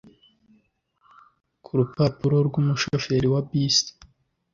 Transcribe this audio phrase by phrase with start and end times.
[1.63, 3.91] Kurupapuro rwumutwe umushoferi wa bisi